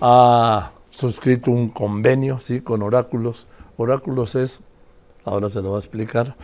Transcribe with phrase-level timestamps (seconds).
[0.00, 2.60] ha suscrito un convenio ¿sí?
[2.60, 3.46] con Oráculos.
[3.76, 4.60] Oráculos es,
[5.24, 6.36] ahora se lo va a explicar,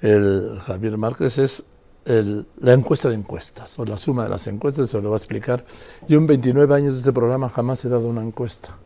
[0.00, 1.64] el Javier Márquez es
[2.04, 5.64] la encuesta de encuestas, o la suma de las encuestas, se lo va a explicar.
[6.08, 8.76] Yo en 29 años de este programa jamás he dado una encuesta.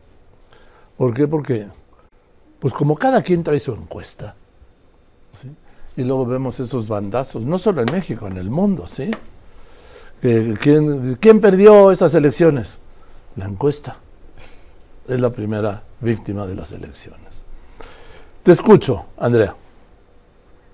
[0.97, 1.27] ¿Por qué?
[1.27, 1.67] Porque,
[2.59, 4.35] pues como cada quien trae su encuesta,
[5.95, 9.09] y luego vemos esos bandazos, no solo en México, en el mundo, ¿sí?
[10.21, 12.79] ¿Quién, ¿Quién perdió esas elecciones?
[13.37, 13.97] La encuesta.
[15.07, 17.43] Es la primera víctima de las elecciones.
[18.43, 19.55] Te escucho, Andrea.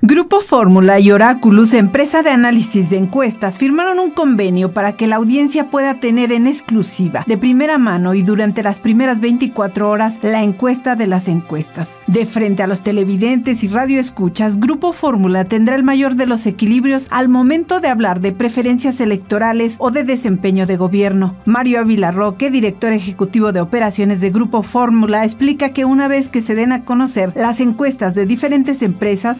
[0.05, 5.15] Grupo Fórmula y Oráculos, empresa de análisis de encuestas, firmaron un convenio para que la
[5.15, 10.43] audiencia pueda tener en exclusiva, de primera mano y durante las primeras 24 horas, la
[10.43, 11.95] encuesta de las encuestas.
[12.07, 17.07] De frente a los televidentes y radioescuchas, Grupo Fórmula tendrá el mayor de los equilibrios
[17.09, 21.37] al momento de hablar de preferencias electorales o de desempeño de gobierno.
[21.45, 26.41] Mario Ávila Roque, director ejecutivo de operaciones de Grupo Fórmula, explica que una vez que
[26.41, 29.39] se den a conocer las encuestas de diferentes empresas,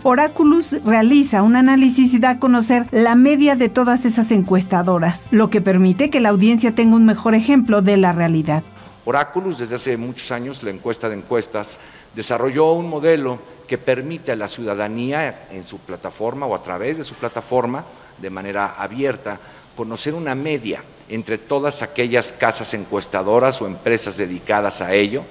[0.85, 5.61] Realiza un análisis y da a conocer la media de todas esas encuestadoras, lo que
[5.61, 8.61] permite que la audiencia tenga un mejor ejemplo de la realidad.
[9.03, 11.79] Oráculos, desde hace muchos años, la encuesta de encuestas,
[12.15, 17.03] desarrolló un modelo que permite a la ciudadanía en su plataforma o a través de
[17.03, 17.83] su plataforma,
[18.21, 19.39] de manera abierta,
[19.75, 25.23] conocer una media entre todas aquellas casas encuestadoras o empresas dedicadas a ello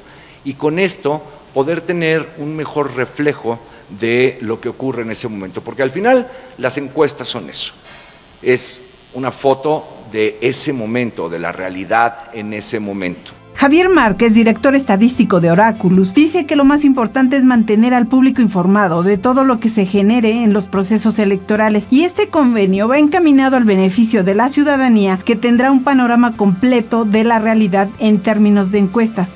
[0.44, 1.22] y con esto
[1.54, 6.30] poder tener un mejor reflejo de lo que ocurre en ese momento, porque al final
[6.58, 7.72] las encuestas son eso,
[8.42, 8.80] es
[9.14, 13.32] una foto de ese momento, de la realidad en ese momento.
[13.54, 18.42] Javier Márquez, director estadístico de Oráculos, dice que lo más importante es mantener al público
[18.42, 22.98] informado de todo lo que se genere en los procesos electorales y este convenio va
[22.98, 28.18] encaminado al beneficio de la ciudadanía que tendrá un panorama completo de la realidad en
[28.18, 29.30] términos de encuestas.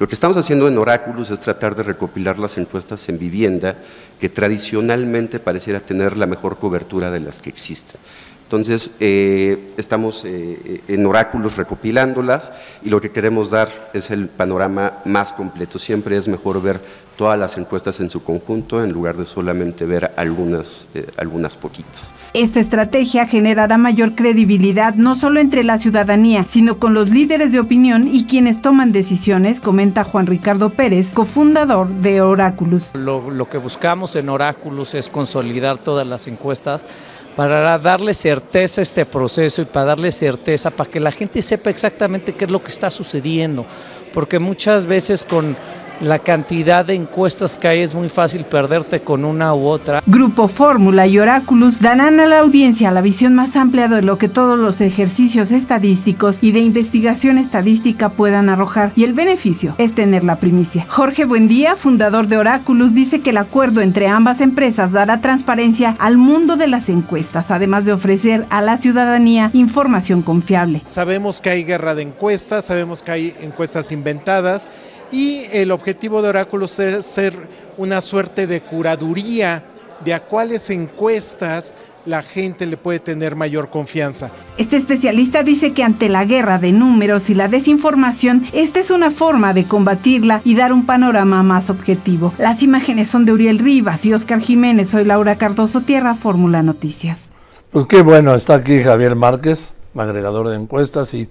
[0.00, 3.76] Lo que estamos haciendo en Oráculos es tratar de recopilar las encuestas en vivienda
[4.18, 8.00] que tradicionalmente pareciera tener la mejor cobertura de las que existen.
[8.44, 12.50] Entonces, eh, estamos eh, en oráculos recopilándolas
[12.82, 15.78] y lo que queremos dar es el panorama más completo.
[15.78, 16.80] Siempre es mejor ver
[17.18, 22.14] todas las encuestas en su conjunto en lugar de solamente ver algunas, eh, algunas poquitas.
[22.32, 27.58] Esta estrategia generará mayor credibilidad no solo entre la ciudadanía, sino con los líderes de
[27.58, 32.94] opinión y quienes toman decisiones, comenta Juan Ricardo Pérez, cofundador de Oráculos.
[32.94, 36.86] Lo, que buscamos en Oráculos es consolidar todas las encuestas
[37.34, 41.70] para darle certeza a este proceso y para darle certeza, para que la gente sepa
[41.70, 43.66] exactamente qué es lo que está sucediendo,
[44.14, 45.56] porque muchas veces con
[46.00, 50.02] la cantidad de encuestas que hay es muy fácil perderte con una u otra.
[50.06, 54.28] Grupo Fórmula y Oráculos darán a la audiencia la visión más amplia de lo que
[54.28, 60.24] todos los ejercicios estadísticos y de investigación estadística puedan arrojar y el beneficio es tener
[60.24, 60.86] la primicia.
[60.88, 66.16] Jorge Buendía, fundador de Oráculos, dice que el acuerdo entre ambas empresas dará transparencia al
[66.16, 70.82] mundo de las encuestas, además de ofrecer a la ciudadanía información confiable.
[70.86, 74.68] Sabemos que hay guerra de encuestas, sabemos que hay encuestas inventadas
[75.12, 77.34] y el objetivo de Oráculos es ser
[77.76, 79.64] una suerte de curaduría
[80.04, 81.76] de a cuáles encuestas
[82.06, 84.30] la gente le puede tener mayor confianza.
[84.56, 89.10] Este especialista dice que ante la guerra de números y la desinformación, esta es una
[89.10, 92.32] forma de combatirla y dar un panorama más objetivo.
[92.38, 94.88] Las imágenes son de Uriel Rivas y Oscar Jiménez.
[94.90, 97.30] Soy Laura Cardoso Tierra, Fórmula Noticias.
[97.70, 101.28] Pues qué bueno, está aquí Javier Márquez, agregador de encuestas y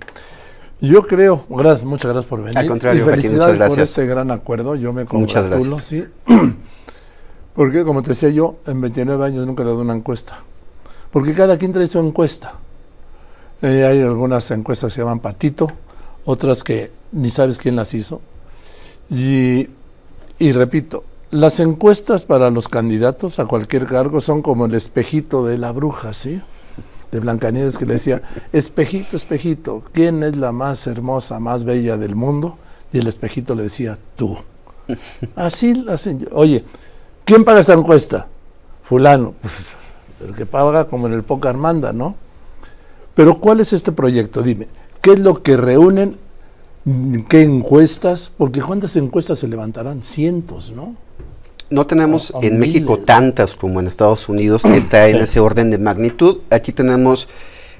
[0.82, 2.58] yo creo, gracias, muchas gracias por venir.
[2.58, 4.76] Al contrario, y felicidades por este gran acuerdo.
[4.76, 6.06] Yo me congratulo, sí.
[7.54, 10.40] Porque, como te decía yo, en 29 años nunca he dado una encuesta.
[11.12, 12.54] Porque cada quien trae su encuesta.
[13.62, 15.68] Eh, hay algunas encuestas que se llaman patito,
[16.24, 18.22] otras que ni sabes quién las hizo.
[19.10, 19.68] Y,
[20.38, 25.58] y repito, las encuestas para los candidatos a cualquier cargo son como el espejito de
[25.58, 26.42] la bruja, ¿sí?
[27.12, 28.22] De Blancanieves que le decía,
[28.54, 32.58] espejito, espejito, ¿quién es la más hermosa, más bella del mundo?
[32.92, 34.38] Y el espejito le decía, tú.
[35.36, 36.28] Así la hacen.
[36.32, 36.64] Oye,
[37.26, 38.28] ¿quién paga esa encuesta?
[38.84, 39.34] Fulano.
[40.20, 42.16] Pues, el que paga como en el poca Armanda, ¿no?
[43.16, 44.42] Pero ¿cuál es este proyecto?
[44.42, 44.68] Dime,
[45.02, 46.18] ¿qué es lo que reúnen?
[47.30, 48.32] ¿Qué encuestas?
[48.38, 50.02] Porque ¿cuántas encuestas se levantarán?
[50.04, 50.96] Cientos, ¿no?
[51.70, 55.78] No tenemos en México tantas como en Estados Unidos, que está en ese orden de
[55.78, 56.40] magnitud.
[56.50, 57.28] Aquí tenemos,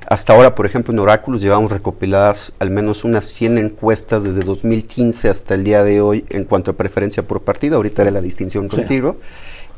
[0.08, 5.30] hasta ahora, por ejemplo, en Oráculos llevamos recopiladas al menos unas 100 encuestas desde 2015
[5.30, 7.78] hasta el día de hoy en cuanto a preferencia por partido.
[7.78, 9.18] Ahorita era la distinción contigo.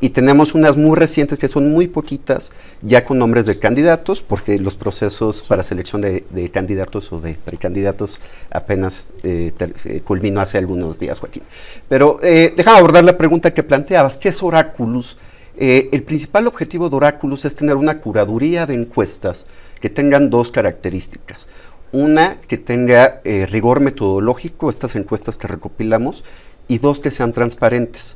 [0.02, 2.52] Y tenemos unas muy recientes que son muy poquitas,
[2.82, 8.20] ya con nombres de candidatos, porque los procesos para selección de, candidatos o de precandidatos
[8.50, 9.54] apenas eh,
[9.86, 11.44] eh, culminó hace algunos días, Joaquín.
[11.88, 15.18] Pero eh, déjame abordar la pregunta que planteabas, ¿qué es Oráculos?
[15.56, 19.46] Eh, el principal objetivo de Oráculos es tener una curaduría de encuestas
[19.80, 21.48] que tengan dos características.
[21.92, 26.24] Una, que tenga rigor metodológico, estas encuestas que recopilamos,
[26.70, 28.16] y dos, que sean transparentes.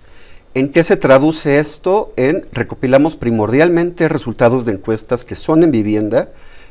[0.55, 2.13] ¿En qué se traduce esto?
[2.15, 6.29] En recopilamos primordialmente resultados de encuestas que son en vivienda,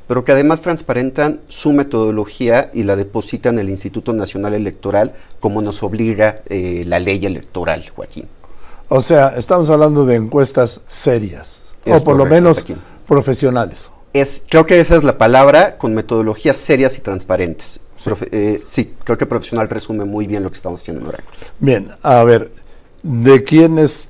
[0.08, 5.60] pero que además transparentan su metodología y la depositan en el Instituto Nacional Electoral, como
[5.60, 8.26] nos obliga eh, la ley electoral, Joaquín.
[8.88, 12.64] O sea, estamos hablando de encuestas serias, o por lo menos
[13.06, 13.90] profesionales.
[14.14, 17.80] Es, creo que esa es la palabra, con metodologías serias y transparentes.
[18.30, 21.36] Eh, sí, creo que profesional resume muy bien lo que estamos haciendo en Oráculo.
[21.58, 22.50] Bien, a ver,
[23.04, 24.08] de quiénes,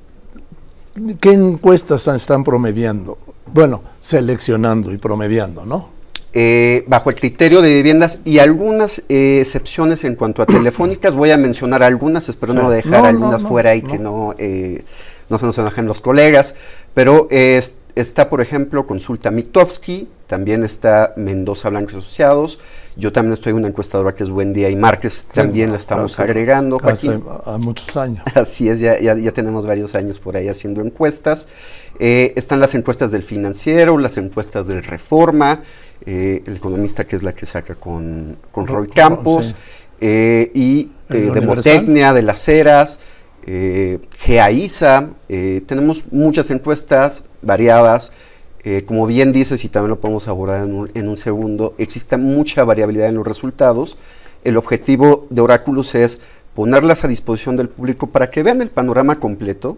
[1.19, 3.17] qué encuestas están promediando,
[3.53, 5.89] bueno, seleccionando y promediando, ¿no?
[6.37, 11.31] Eh, bajo el criterio de viviendas y algunas eh, excepciones en cuanto a telefónicas, voy
[11.31, 14.83] a mencionar algunas, espero no dejar algunas fuera y que no, eh,
[15.29, 16.55] no se nos enojen los colegas,
[16.93, 17.27] pero
[17.95, 22.59] está, por ejemplo, Consulta Mitofsky, también está Mendoza Blancos Asociados,
[22.97, 26.19] yo también estoy en una encuestadora que es Buen Día y Márquez, también la estamos
[26.19, 26.77] agregando.
[26.83, 28.23] Hace a muchos años.
[28.35, 31.47] Así es, ya, ya, tenemos varios años por ahí haciendo encuestas.
[31.99, 35.61] Eh, están las encuestas del financiero, las encuestas del Reforma,
[36.05, 39.55] eh, el economista que es la que saca con, con Roy Campos,
[40.01, 42.99] eh, y Demotecnia, de las Heras,
[44.27, 48.11] GAISA, tenemos muchas encuestas variadas.
[48.63, 53.09] Eh, como bien dices, y también lo podemos abordar en un, segundo, existe mucha variabilidad
[53.09, 53.95] en los resultados.
[54.43, 56.19] El objetivo de Oráculos es
[56.55, 59.77] ponerlas a disposición del público para que vean el panorama completo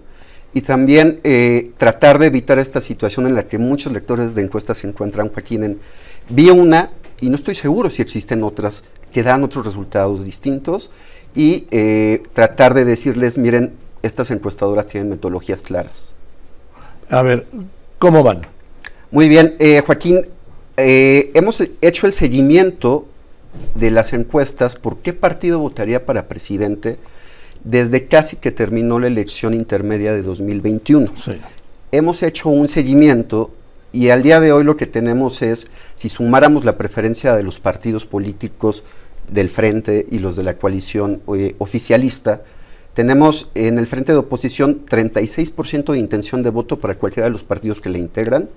[0.53, 4.77] y también eh, tratar de evitar esta situación en la que muchos lectores de encuestas
[4.77, 5.79] se encuentran, Joaquín, en
[6.29, 10.91] vi una y no estoy seguro si existen otras que dan otros resultados distintos
[11.35, 16.15] y eh, tratar de decirles, miren, estas encuestadoras tienen metodologías claras.
[17.09, 17.45] A ver,
[17.99, 18.41] ¿cómo van?
[19.11, 20.27] Muy bien, eh, Joaquín,
[20.75, 23.07] eh, hemos hecho el seguimiento
[23.75, 26.97] de las encuestas por qué partido votaría para presidente
[27.63, 31.13] desde casi que terminó la elección intermedia de 2021.
[31.93, 33.51] Hemos hecho un seguimiento
[33.93, 37.61] y al día de hoy lo que tenemos es, si sumáramos la preferencia de los
[37.61, 38.83] partidos políticos
[39.31, 42.41] del frente y los de la coalición eh, oficialista,
[42.97, 47.43] tenemos en el frente de oposición 36% de intención de voto para cualquiera de los
[47.43, 48.49] partidos que le integran,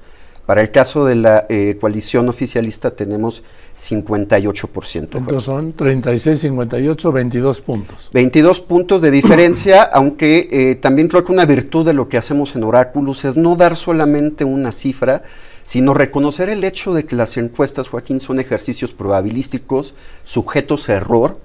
[0.47, 3.43] para el caso de la eh, coalición oficialista tenemos
[3.77, 5.19] 58%.
[5.19, 8.11] Entonces son 36, 58, 22 puntos.
[8.15, 12.57] 22 puntos de diferencia, aunque eh, también creo que una virtud de lo que hacemos
[12.57, 15.23] en Oráculos es no dar solamente una cifra,
[15.65, 19.93] sino reconocer el hecho de que las encuestas, Joaquín, son ejercicios probabilísticos,
[20.25, 21.37] sujetos a error,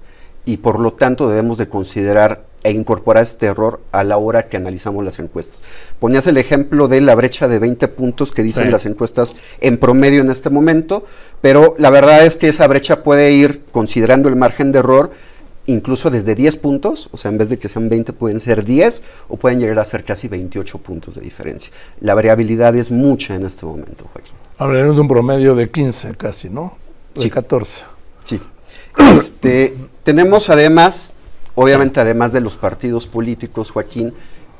[0.46, 4.56] y por lo tanto debemos de considerar e incorporar este error a la hora que
[4.56, 5.62] analizamos las encuestas.
[6.00, 10.20] Ponías el ejemplo de la brecha de 20 puntos que dicen las encuestas en promedio
[10.20, 11.04] en este momento,
[11.40, 15.12] pero la verdad es que esa brecha puede ir considerando el margen de error
[15.66, 19.02] incluso desde 10 puntos, o sea, en vez de que sean 20 pueden ser 10
[19.28, 21.72] o pueden llegar a ser casi 28 puntos de diferencia.
[22.00, 24.34] La variabilidad es mucha en este momento, Joaquín.
[24.58, 26.76] Hablaremos de un promedio de 15 casi, ¿no?
[27.14, 27.30] De sí.
[27.30, 27.84] 14.
[28.24, 28.40] Sí.
[28.98, 31.12] Este, tenemos además
[31.56, 34.12] Obviamente, además de los partidos políticos, Joaquín,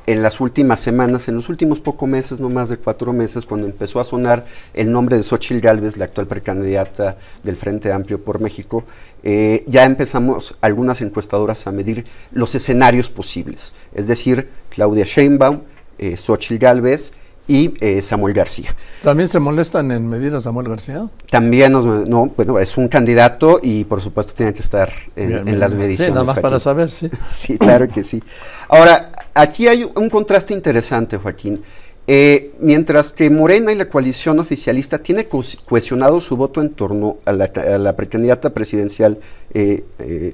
[0.06, 3.66] en las últimas semanas, en los últimos pocos meses, no más de cuatro meses, cuando
[3.66, 8.40] empezó a sonar el nombre de Xochitl Gálvez, la actual precandidata del Frente Amplio por
[8.40, 8.84] México,
[9.22, 13.74] eh, ya empezamos algunas encuestadoras a medir los escenarios posibles.
[13.92, 15.60] Es decir, Claudia Sheinbaum,
[15.98, 17.12] eh, Xochitl Gálvez
[17.48, 18.74] y eh, Samuel García.
[19.02, 21.08] ¿También se molestan en medir a Samuel García?
[21.30, 26.14] También, no, bueno, es un candidato y por supuesto tiene que estar en, las mediciones.
[26.14, 27.10] nada más para saber, sí.
[27.30, 28.22] sí, claro que sí.
[28.68, 31.62] Ahora, aquí hay un contraste interesante, Joaquín.
[32.08, 37.32] Eh, mientras que Morena y la coalición oficialista tiene cohesionado su voto en torno a
[37.32, 39.18] la, precandidata presidencial
[39.52, 39.82] eh,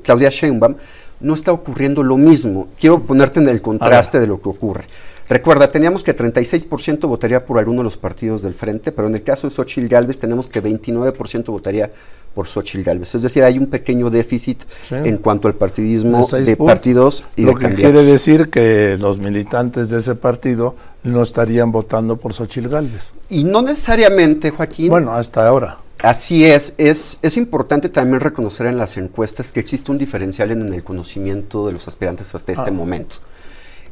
[0.02, 0.74] Claudia Sheinbaum,
[1.20, 2.68] no está ocurriendo lo mismo.
[2.78, 4.84] Quiero ponerte en el contraste de lo que ocurre.
[5.28, 9.22] Recuerda, teníamos que 36% votaría por alguno de los partidos del frente, pero en el
[9.22, 11.90] caso de Xochitl Galvez tenemos que 29% votaría
[12.34, 13.14] por Xochitl Galvez.
[13.14, 17.74] Es decir, hay un pequeño déficit en cuanto al partidismo de, partidos y Lo que
[17.74, 23.14] quiere decir que los militantes de ese partido no estarían votando por Xochitl Galvez.
[23.28, 24.88] Y no necesariamente, Joaquín.
[24.88, 25.78] Bueno, hasta ahora.
[26.02, 30.72] Así es, es, es importante también reconocer en las encuestas que existe un diferencial en
[30.72, 32.72] el conocimiento de los aspirantes hasta este ah.
[32.72, 33.16] momento.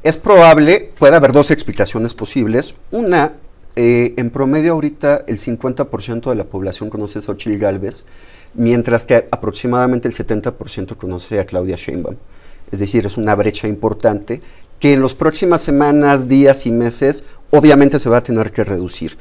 [0.02, 2.74] Es probable, puede haber dos explicaciones posibles.
[2.90, 3.34] Una,
[3.76, 8.06] eh, en promedio ahorita el 50% de la población conoce a Xochitl Galvez,
[8.54, 12.16] mientras que aproximadamente el 70% conoce a Claudia Sheinbaum.
[12.72, 14.40] Es decir, es una brecha importante
[14.78, 19.18] que en las próximas semanas, días y meses obviamente se va a tener que reducir.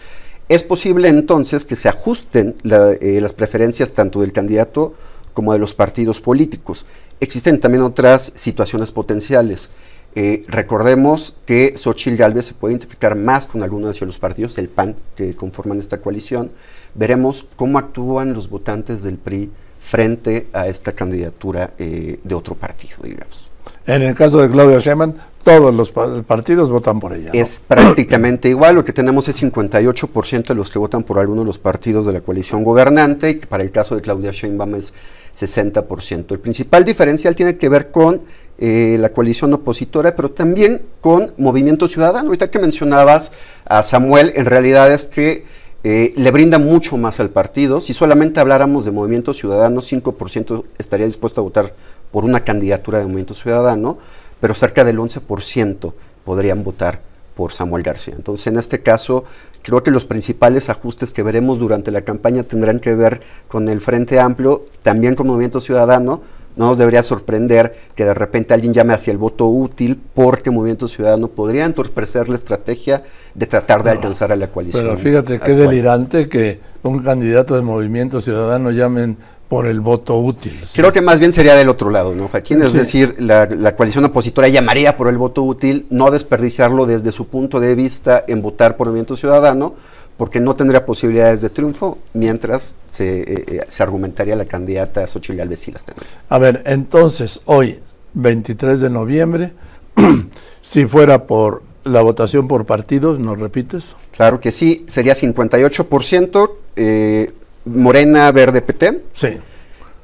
[0.48, 4.93] Es posible entonces que se ajusten eh, las preferencias tanto del candidato
[5.33, 6.86] como de los partidos políticos.
[7.19, 9.69] Existen también otras situaciones potenciales.
[10.16, 14.70] Eh, recordemos que Xochitl Galvez se puede identificar más con algunos de los partidos, el
[14.70, 16.51] PAN, que conforman esta coalición.
[16.96, 22.98] Veremos cómo actúan los votantes del PRI frente a esta candidatura eh, de otro partido,
[23.04, 23.50] digamos.
[23.86, 25.13] En el caso de Claudia Sheinbaum,
[25.44, 25.89] todos los
[26.24, 27.32] partidos votan por ella.
[27.34, 31.48] Es prácticamente igual, lo que tenemos es 58% de los que votan por alguno de
[31.48, 34.94] los partidos de la coalición gobernante, y para el caso de Claudia Sheinbaum es
[35.39, 36.31] 60%.
[36.31, 38.22] El principal diferencial tiene que ver con
[38.58, 42.27] eh, la coalición opositora, pero también con Movimiento Ciudadano.
[42.27, 43.31] Ahorita que mencionabas
[43.65, 45.46] a Samuel, en realidad es que
[45.84, 47.79] eh, le brinda mucho más al partido.
[47.79, 51.74] Si solamente habláramos de Movimiento Ciudadano, 5% estaría dispuesto a votar
[52.12, 53.98] por una candidatura de Movimiento Ciudadano,
[54.41, 55.93] pero cerca del 11%
[56.25, 57.09] podrían votar
[57.39, 58.15] por Samuel García.
[58.17, 59.24] Entonces, en este caso,
[59.62, 63.79] creo que los principales ajustes que veremos durante la campaña tendrán que ver con el
[63.79, 66.22] Frente Amplio, también con Movimiento Ciudadano.
[66.58, 70.89] No nos debería sorprender que de repente alguien llame hacia el voto útil porque Movimiento
[70.89, 73.03] Ciudadano podría entorpecer la estrategia
[73.34, 74.84] de tratar de alcanzar a la coalición.
[74.84, 79.15] Pero fíjate qué delirante que un candidato de Movimiento Ciudadano llamen
[79.50, 80.53] por el voto útil.
[80.75, 82.62] Creo que más bien sería del otro lado, ¿no, Joaquín?
[82.62, 87.60] Es decir, la, coalición opositora llamaría por el voto útil, no desperdiciarlo desde su punto
[87.60, 89.74] de vista en votar por el Movimiento Ciudadano,
[90.18, 95.68] porque no tendría posibilidades de triunfo, mientras se, eh, eh, argumentaría la candidata Xochitl Gálvez
[95.68, 96.10] y las tendría.
[96.29, 97.79] A ver, entonces, hoy,
[98.13, 99.53] 23 de noviembre,
[100.62, 103.96] si fuera por la votación por partidos, ¿nos repites?
[104.12, 107.32] Claro que sí, sería 58%, eh,
[107.66, 109.04] Morena Verde PT.
[109.13, 109.38] Sí.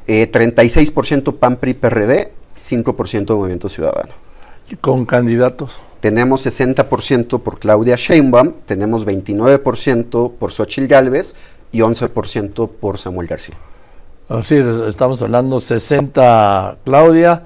[0.08, 4.14] 36% PAN PRI PRD, 5% Movimiento Ciudadano.
[4.82, 5.80] ¿Con candidatos?
[6.00, 11.34] Tenemos 60% por Claudia Sheinbaum, tenemos 29% por Xochitl Gálvez
[11.72, 13.56] y 11% por Samuel García.
[14.30, 14.56] Así,
[14.88, 17.44] estamos hablando 60 Claudia,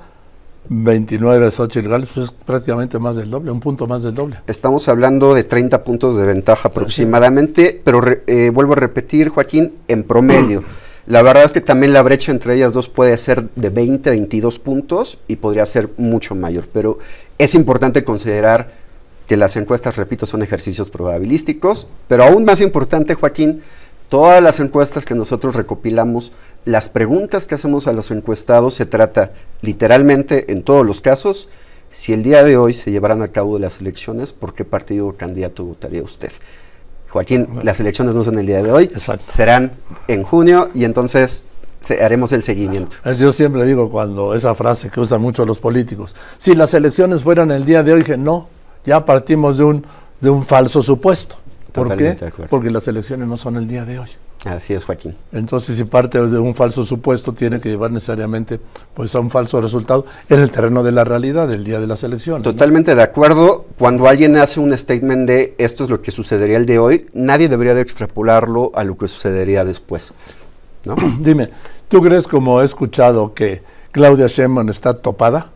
[0.70, 4.38] 29 Xochitl Gálvez, pues es prácticamente más del doble, un punto más del doble.
[4.46, 10.04] Estamos hablando de 30 puntos de ventaja aproximadamente, pero eh, vuelvo a repetir, Joaquín, en
[10.04, 10.64] promedio.
[11.08, 14.60] La verdad es que también la brecha entre ellas dos puede ser de 20, 22
[14.60, 17.00] puntos y podría ser mucho mayor, pero
[17.40, 18.72] es importante considerar
[19.26, 23.62] que las encuestas, repito, son ejercicios probabilísticos, pero aún más importante, Joaquín,
[24.10, 26.32] todas las encuestas que nosotros recopilamos,
[26.66, 31.48] las preguntas que hacemos a los encuestados, se trata literalmente en todos los casos,
[31.90, 35.14] si el día de hoy se llevaran a cabo las elecciones, ¿por qué partido o
[35.14, 36.32] candidato votaría usted?
[37.10, 39.72] Joaquín, las elecciones no son el día de hoy, serán
[40.08, 41.46] en junio y entonces
[42.02, 42.98] haremos el seguimiento.
[43.16, 47.50] Yo siempre digo cuando esa frase que usan mucho los políticos, si las elecciones fueran
[47.52, 48.48] el día de hoy, que no,
[48.86, 49.86] ya partimos de un,
[50.22, 51.38] de un falso supuesto.
[51.88, 52.18] ¿Por qué?
[52.50, 54.10] Porque las elecciones no son el día de hoy.
[54.46, 55.16] Así es, Joaquín.
[55.34, 58.60] Entonces, si parte de un falso supuesto, tiene que llevar necesariamente
[58.94, 62.04] pues, a un falso resultado en el terreno de la realidad del día de las
[62.04, 62.44] elecciones.
[62.44, 63.66] Totalmente de acuerdo.
[63.78, 67.50] Cuando alguien hace un statement de esto es lo que sucedería el de hoy, nadie
[67.50, 70.14] debería de extrapolarlo a lo que sucedería después.
[70.86, 70.96] ¿no?
[71.20, 71.50] Dime,
[71.90, 75.52] ¿tú crees, como he escuchado, que Claudia Sheinbaum está topada?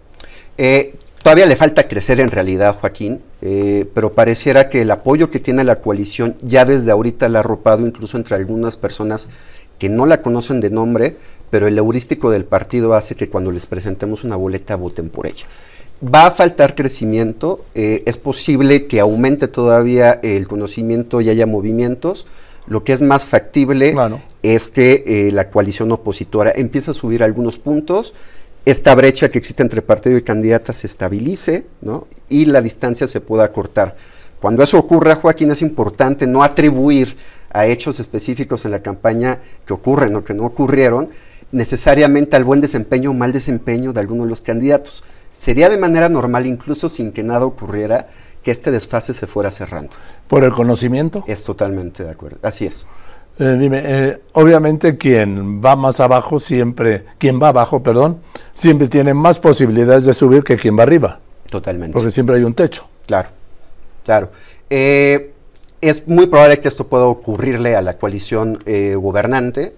[0.58, 5.42] Eh, Todavía le falta crecer en realidad, Joaquín, eh, pero pareciera que el apoyo que
[5.42, 9.28] tiene la coalición ya desde ahorita la ha arropado incluso entre algunas personas
[9.78, 11.18] que no la conocen de nombre,
[11.50, 15.46] pero el heurístico del partido hace que cuando les presentemos una boleta voten por ella.
[16.02, 22.26] Va a faltar crecimiento, eh, es posible que aumente todavía el conocimiento y haya movimientos.
[22.66, 23.94] Lo que es más factible
[24.42, 28.14] es que eh, la coalición opositora empiece a subir algunos puntos
[28.66, 32.08] esta brecha que existe entre partido y candidata se estabilice ¿no?
[32.30, 33.96] y la distancia se pueda cortar.
[34.40, 37.16] Cuando eso ocurra, Joaquín, es importante no atribuir
[37.52, 41.10] a hechos específicos en la campaña que ocurren o que no ocurrieron
[41.52, 45.04] necesariamente al buen desempeño o mal desempeño de alguno de los candidatos.
[45.32, 48.10] Sería de manera normal, incluso sin que nada ocurriera,
[48.44, 49.96] que este desfase se fuera cerrando.
[50.28, 51.24] ¿Por el conocimiento?
[51.28, 52.38] Es totalmente de acuerdo.
[52.42, 52.88] Así es.
[53.40, 58.20] Eh, dime, eh, obviamente quien va más abajo siempre, quien va abajo, perdón,
[58.54, 61.20] siempre tiene más posibilidades de subir que quien va arriba.
[61.50, 61.94] Totalmente.
[61.94, 62.88] Porque siempre hay un techo.
[63.06, 63.30] Claro,
[64.04, 64.32] claro.
[64.70, 65.34] Eh,
[65.82, 68.58] es muy probable que esto pueda ocurrirle a la coalición
[68.96, 69.76] gobernante.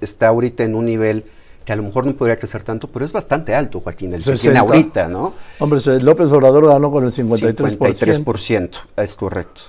[0.00, 1.24] está ahorita en un nivel
[1.66, 4.32] que a lo mejor no podría crecer tanto, pero es bastante alto, Joaquín, el que
[4.34, 5.34] tiene ahorita, ¿no?
[5.58, 7.76] Hombre, López Obrador ganó con el 53%.
[7.76, 9.62] 53%, es correcto.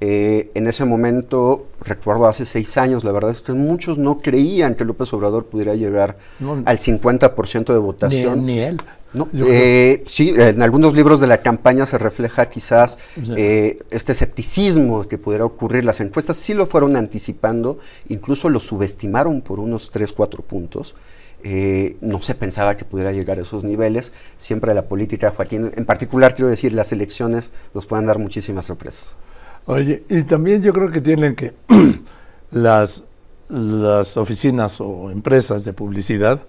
[0.00, 4.76] Eh, en ese momento, recuerdo hace seis años, la verdad es que muchos no creían
[4.76, 6.18] que López Obrador pudiera llegar
[6.64, 8.46] al 50% de votación.
[8.46, 8.80] Ni, él.
[9.32, 12.98] Eh, sí, en algunos libros de la campaña se refleja quizás
[13.36, 15.84] eh, este escepticismo que pudiera ocurrir.
[15.84, 17.78] Las encuestas sí lo fueron anticipando,
[18.08, 20.94] incluso lo subestimaron por unos 3, 4 puntos.
[22.00, 24.12] no se pensaba que pudiera llegar a esos niveles.
[24.36, 29.16] Siempre la política, Joaquín, en particular quiero decir, las elecciones nos pueden dar muchísimas sorpresas.
[29.68, 31.52] Oye, y también yo creo que tienen que
[32.52, 33.04] las,
[33.50, 36.40] las oficinas o empresas de publicidad,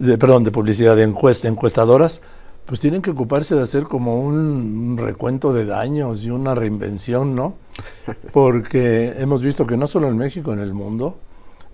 [0.00, 2.20] de, perdón, de publicidad de encuesta, encuestadoras,
[2.66, 7.54] pues tienen que ocuparse de hacer como un, recuento de daños y una reinvención, ¿no?
[8.32, 11.18] Porque hemos visto que no solo en México, en el mundo,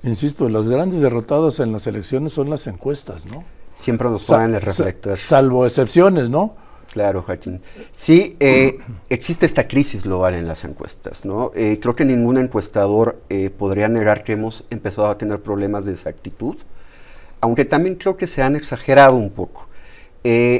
[0.02, 3.42] insisto, los grandes derrotados en las elecciones son las encuestas, ¿no?
[3.70, 5.16] Siempre nos ponen el reflector.
[5.16, 6.56] Salvo excepciones, ¿no?
[6.92, 7.62] Claro, Joaquín.
[7.90, 11.50] Sí, eh, existe esta crisis global en las encuestas, ¿no?
[11.54, 15.92] Eh, creo que ningún encuestador eh, podría negar que hemos empezado a tener problemas de
[15.92, 16.56] exactitud,
[17.40, 19.68] aunque también creo que se han exagerado un poco.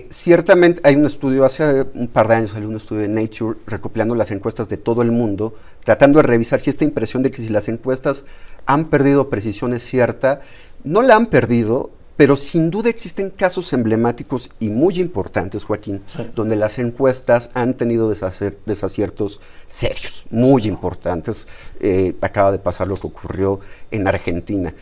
[0.08, 4.14] ciertamente hay un estudio, hace un par de años salió un estudio de Nature recopilando
[4.14, 7.50] las encuestas de todo el mundo, tratando de revisar si esta impresión de que si
[7.50, 8.24] las encuestas
[8.64, 10.40] han perdido precisión es cierta.
[10.82, 11.90] No la han perdido,
[12.22, 16.02] pero sin duda existen casos emblemáticos y muy importantes, Joaquín,
[16.36, 21.48] donde las encuestas han tenido desaciertos serios, muy importantes.
[21.80, 23.58] Eh, acaba de pasar lo que ocurrió
[23.90, 24.72] en Argentina.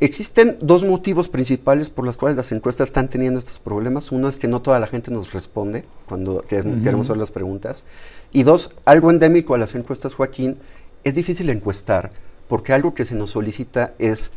[0.00, 4.10] Existen dos motivos principales por los cuales las encuestas están teniendo estos problemas.
[4.10, 7.84] Uno es que no toda la gente nos responde cuando queremos hacer las preguntas.
[8.32, 10.56] Y dos, algo endémico a las encuestas, Joaquín,
[11.04, 12.10] es difícil encuestar
[12.48, 14.32] porque algo que se nos solicita es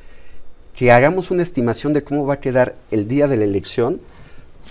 [0.75, 4.01] que hagamos una estimación de cómo va a quedar el día de la elección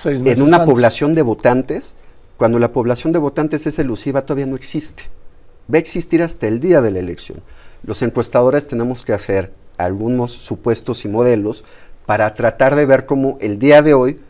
[0.04, 1.94] en una población de votantes,
[2.36, 5.04] cuando la población de votantes es elusiva, todavía no existe.
[5.72, 7.40] Va a existir hasta el día de la elección.
[7.84, 11.64] Los encuestadores tenemos que hacer algunos supuestos y modelos
[12.06, 14.20] para tratar de ver cómo el día de hoy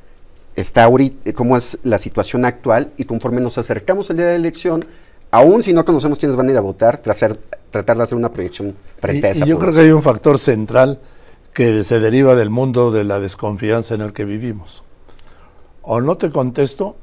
[0.56, 4.36] está ahorita, cómo es la situación actual y conforme nos acercamos al día de la
[4.36, 4.84] elección,
[5.30, 7.38] aún si no conocemos quiénes van a ir a votar, tratar,
[7.70, 10.38] tratar de hacer una proyección frente a esa y yo creo que hay un factor
[10.38, 10.98] central
[11.52, 14.82] que se deriva del mundo de la desconfianza en el que vivimos.
[15.82, 16.96] O no te contesto,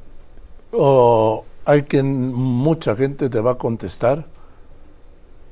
[0.71, 4.25] o hay quien, mucha gente te va a contestar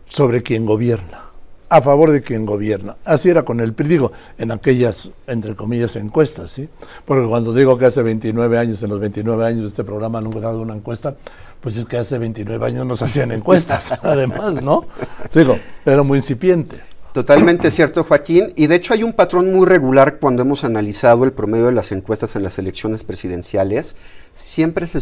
[0.05, 1.25] sobre quien gobierna,
[1.69, 2.95] a favor de quien gobierna.
[3.05, 6.69] Así era con el PRI, digo, en aquellas, entre comillas, encuestas, ¿sí?
[7.05, 10.39] Porque cuando digo que hace 29 años, en los 29 años de este programa nunca
[10.39, 11.15] he dado una encuesta,
[11.61, 14.85] pues es que hace 29 años nos hacían encuestas, además, ¿no?
[15.33, 16.79] Digo, era muy incipiente.
[17.17, 18.53] Totalmente cierto, Joaquín.
[18.55, 21.91] Y de hecho hay un patrón muy regular cuando hemos analizado el promedio de las
[21.91, 23.95] encuestas en las elecciones presidenciales.
[24.35, 24.99] Siempre se,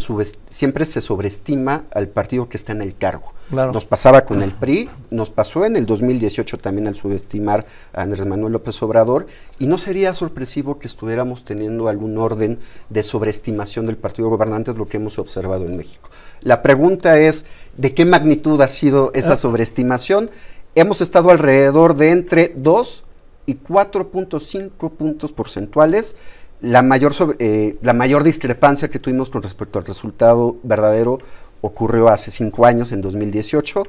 [0.50, 3.34] siempre se sobreestima al partido que está en el cargo.
[3.52, 8.26] Nos pasaba con el PRI, nos pasó en el 2018 también al subestimar a Andrés
[8.26, 9.28] Manuel López Obrador.
[9.60, 14.78] Y no sería sorpresivo que estuviéramos teniendo algún orden de sobreestimación del partido gobernante, es
[14.78, 16.10] lo que hemos observado en México.
[16.42, 19.38] La pregunta es, ¿de qué magnitud ha sido esa ah.
[19.38, 20.30] sobreestimación?
[20.76, 23.04] Hemos estado alrededor de entre 2
[23.46, 26.16] y 4.5 puntos porcentuales.
[26.62, 31.20] La mayor, eh, la mayor discrepancia que tuvimos con respecto al resultado verdadero
[31.62, 33.84] ocurrió hace cinco años, en 2018.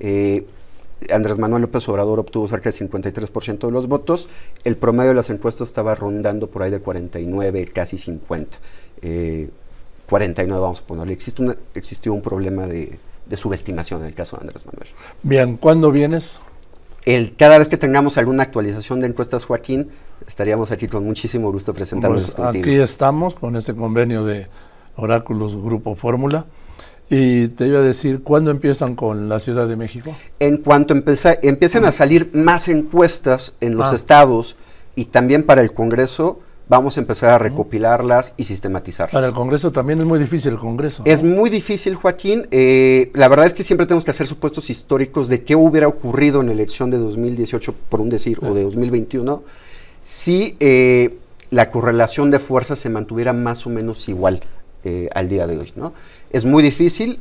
[0.00, 0.46] Eh,
[1.12, 4.28] Andrés Manuel López Obrador obtuvo cerca del 53% de los votos.
[4.64, 8.58] El promedio de las encuestas estaba rondando por ahí de 49, casi 50.
[10.06, 11.12] 49 vamos a ponerle.
[11.12, 11.42] Existe
[11.74, 14.88] existió un problema de, de subestimación en el caso de Andrés Manuel.
[15.22, 16.40] Bien, ¿cuándo vienes?
[17.04, 19.90] El, cada vez que tengamos alguna actualización de encuestas, Joaquín,
[20.26, 22.30] estaríamos aquí con muchísimo gusto presentándonos.
[22.34, 24.46] Pues aquí estamos con este convenio de
[24.96, 26.46] Oráculos Grupo Fórmula.
[27.10, 30.16] Y te iba a decir, ¿cuándo empiezan con la Ciudad de México?
[30.38, 33.96] En cuanto empiecen a salir más encuestas en los ah.
[33.96, 34.56] estados
[34.94, 39.12] y también para el Congreso, vamos a empezar a recopilarlas y sistematizarlas.
[39.12, 41.02] Para el Congreso también es muy difícil el Congreso.
[41.06, 42.46] Es muy difícil, Joaquín.
[42.50, 46.40] Eh, la verdad es que siempre tenemos que hacer supuestos históricos de qué hubiera ocurrido
[46.40, 49.42] en la elección de 2018, por un decir, o de 2021,
[50.02, 51.18] si eh,
[51.50, 54.42] la correlación de fuerzas se mantuviera más o menos igual
[54.84, 55.72] eh, al día de hoy.
[55.76, 55.92] ¿no?
[56.30, 57.20] Es muy difícil,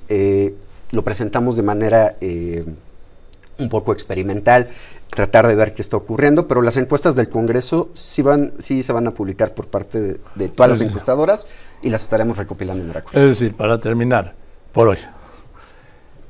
[0.92, 2.16] lo presentamos de manera
[3.62, 4.70] un poco experimental
[5.10, 8.94] tratar de ver qué está ocurriendo, pero las encuestas del Congreso sí, van, sí se
[8.94, 11.48] van a publicar por parte de, todas las encuestadoras
[11.82, 13.16] y las estaremos recopilando en Veracruz.
[13.16, 14.34] Es decir, para terminar,
[14.72, 14.98] por hoy,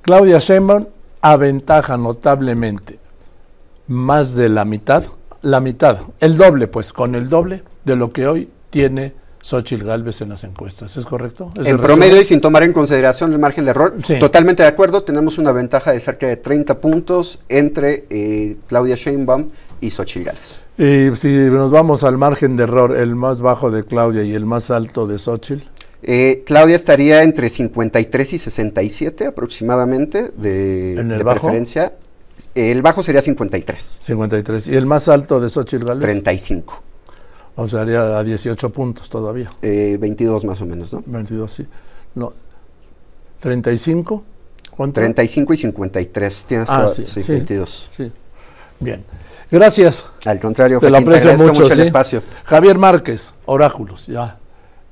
[0.02, 0.88] Claudia Sheinbaum
[1.22, 3.00] aventaja notablemente
[3.88, 5.04] más de la mitad
[5.41, 10.21] la mitad, el doble, pues, con el doble de lo que hoy tiene Xochitl Galvez
[10.21, 10.95] en las encuestas.
[10.97, 11.49] ¿Es correcto?
[11.56, 15.04] en promedio y sin tomar en consideración el margen de error, totalmente de acuerdo.
[15.04, 19.49] Tenemos una ventaja de cerca de 30 puntos entre eh, Claudia Sheinbaum
[19.80, 20.60] y Xochitl Galvez.
[20.77, 24.45] Y si nos vamos al margen de error, el más bajo de Claudia y el
[24.45, 25.63] más alto de Xochitl.
[26.04, 31.93] Eh, Claudia estaría entre 53 y 67 aproximadamente de, ¿En el preferencia.
[32.56, 33.97] El bajo sería 53.
[34.01, 34.67] 53.
[34.67, 36.01] ¿Y el más alto de Xochitl Galvez?
[36.01, 36.84] 35.
[37.55, 39.51] O sea, haría a 18 puntos todavía.
[39.61, 41.03] Eh, 22 más o menos, ¿no?
[41.05, 41.67] 22, sí.
[42.15, 42.33] No.
[43.39, 44.23] 35.
[44.75, 45.01] ¿Cuánto?
[45.01, 46.45] 35 y 53.
[46.45, 47.89] Tienes ah, sí, sí, 22.
[47.95, 48.11] Sí.
[48.79, 49.03] Bien.
[49.51, 50.05] Gracias.
[50.25, 52.23] Al contrario, te lo aprecio mucho, el espacio.
[52.45, 54.37] Javier Márquez, Oráculos, ya.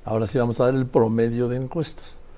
[0.03, 2.18] Ahora sí vamos a dar el promedio de encuestas.